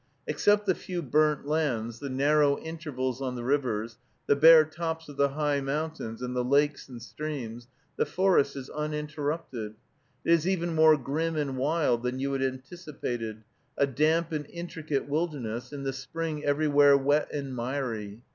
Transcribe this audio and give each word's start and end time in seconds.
Except 0.25 0.65
the 0.65 0.73
few 0.73 1.03
burnt 1.03 1.45
lands, 1.45 1.99
the 1.99 2.09
narrow 2.09 2.57
intervals 2.57 3.21
on 3.21 3.35
the 3.35 3.43
rivers, 3.43 3.99
the 4.25 4.35
bare 4.35 4.65
tops 4.65 5.07
of 5.07 5.15
the 5.15 5.29
high 5.29 5.61
mountains, 5.61 6.23
and 6.23 6.35
the 6.35 6.43
lakes 6.43 6.89
and 6.89 6.99
streams, 6.99 7.67
the 7.97 8.05
forest 8.07 8.55
is 8.55 8.67
uninterrupted. 8.71 9.75
It 10.25 10.31
is 10.31 10.47
even 10.47 10.73
more 10.73 10.97
grim 10.97 11.35
and 11.35 11.55
wild 11.55 12.01
than 12.01 12.17
you 12.19 12.33
had 12.33 12.41
anticipated, 12.41 13.43
a 13.77 13.85
damp 13.85 14.31
and 14.31 14.47
intricate 14.49 15.07
wilderness, 15.07 15.71
in 15.71 15.83
the 15.83 15.93
spring 15.93 16.43
everywhere 16.45 16.97
wet 16.97 17.31
and 17.31 17.55
miry. 17.55 18.23